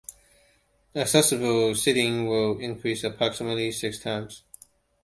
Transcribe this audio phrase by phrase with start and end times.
[0.95, 4.41] Accessible seating will increase approximately six times.